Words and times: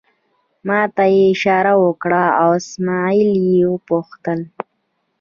ما 0.67 0.81
ته 0.95 1.03
یې 1.13 1.23
اشاره 1.33 1.73
وکړه، 1.83 2.23
اسمعیل 2.47 3.31
یې 3.53 3.61
وپوښتل. 3.73 4.39